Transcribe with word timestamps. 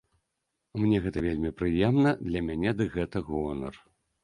Мне 0.83 1.01
гэта 1.03 1.23
вельмі 1.25 1.51
прыемна, 1.59 2.15
для 2.27 2.41
мяне 2.49 2.75
дык 2.83 2.99
гэта 2.99 3.17
гонар. 3.31 3.81